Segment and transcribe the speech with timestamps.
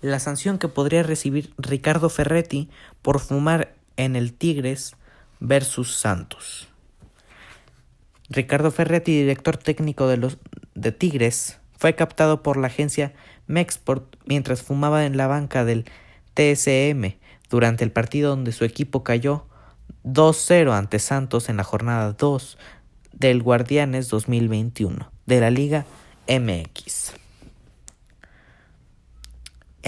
[0.00, 2.68] la sanción que podría recibir Ricardo Ferretti
[3.02, 4.96] por fumar en el Tigres
[5.40, 6.68] versus Santos.
[8.30, 10.38] Ricardo Ferretti, director técnico de los
[10.74, 13.14] de Tigres, fue captado por la agencia
[13.46, 15.84] Mexport mientras fumaba en la banca del
[16.34, 17.16] TSM
[17.48, 19.46] durante el partido donde su equipo cayó
[20.04, 22.58] 2-0 ante Santos en la jornada 2
[23.12, 25.86] del Guardianes 2021 de la Liga
[26.28, 27.27] MX.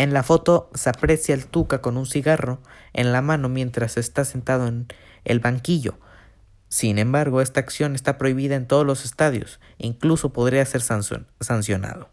[0.01, 2.63] En la foto se aprecia el Tuca con un cigarro
[2.95, 4.87] en la mano mientras está sentado en
[5.27, 5.99] el banquillo.
[6.71, 12.09] Sin embargo, esta acción está prohibida en todos los estadios incluso podría ser sancionado.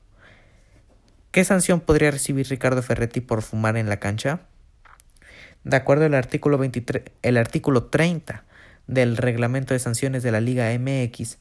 [1.31, 4.41] ¿Qué sanción podría recibir Ricardo Ferretti por fumar en la cancha?
[5.63, 8.43] De acuerdo al artículo, 23, el artículo 30
[8.87, 11.37] del reglamento de sanciones de la Liga MX,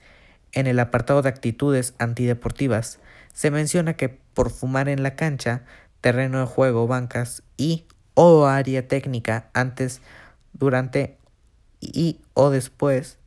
[0.53, 3.01] en el apartado de actitudes antideportivas,
[3.33, 5.65] se menciona que por fumar en la cancha,
[6.07, 7.85] terreno de juego, bancas y
[8.15, 10.03] o área técnica antes,
[10.53, 11.19] durante
[11.81, 13.19] y o después,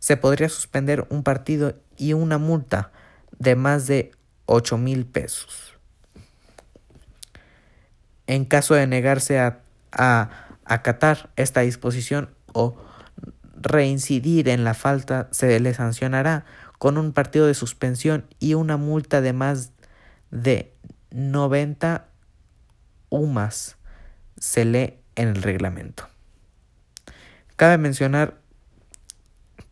[0.00, 2.90] se podría suspender un partido y una multa
[3.38, 4.10] de más de
[4.46, 5.78] 8 mil pesos.
[8.26, 9.60] En caso de negarse a
[9.92, 10.30] a
[10.64, 12.74] acatar esta disposición o
[13.54, 16.46] reincidir en la falta, se le sancionará
[16.80, 19.70] con un partido de suspensión y una multa de más
[20.32, 20.74] de
[21.12, 22.08] 90
[23.10, 23.76] UMAS,
[24.38, 26.08] se lee en el reglamento.
[27.56, 28.40] Cabe mencionar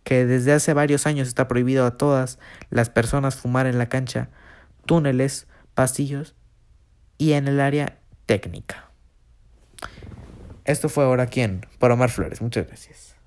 [0.04, 2.38] que desde hace varios años está prohibido a todas
[2.68, 4.28] las personas fumar en la cancha,
[4.86, 6.34] túneles, pasillos
[7.18, 8.90] y en el área técnica.
[10.64, 12.40] Esto fue ahora quién, por Omar Flores.
[12.40, 13.19] Muchas gracias.